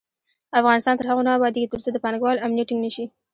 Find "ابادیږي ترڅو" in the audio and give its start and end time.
1.37-1.89